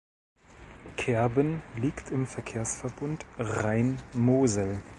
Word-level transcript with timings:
Kerben 0.97 1.61
liegt 1.75 2.09
im 2.09 2.25
Verkehrsverbund 2.25 3.23
Rhein-Mosel. 3.37 4.81